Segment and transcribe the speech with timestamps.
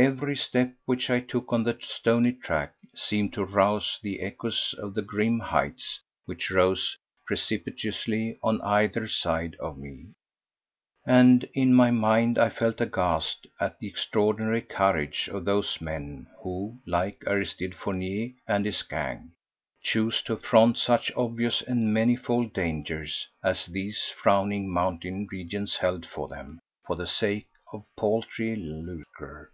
[0.00, 4.94] Every step which I took on the stony track seemed to rouse the echoes of
[4.94, 10.12] the grim heights which rose precipitously on either side of me,
[11.04, 17.24] and in my mind I felt aghast at the extraordinary courage of those men who—like
[17.26, 24.72] Aristide Fournier and his gang—chose to affront such obvious and manifold dangers as these frowning
[24.72, 29.50] mountain regions held for them for the sake of paltry lucre.